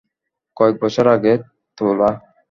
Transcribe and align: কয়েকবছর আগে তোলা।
কয়েকবছর 0.57 1.05
আগে 1.15 1.33
তোলা। 1.77 2.09